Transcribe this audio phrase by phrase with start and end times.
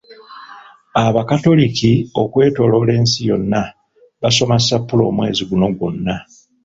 [1.05, 1.91] Abakatoliki
[2.21, 3.61] okwetooloola nsi yonna
[4.21, 6.15] basoma ssappule omwezi guno gwonna.